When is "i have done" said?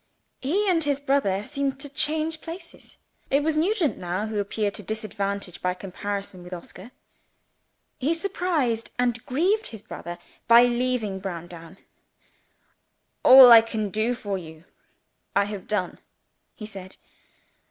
15.35-15.99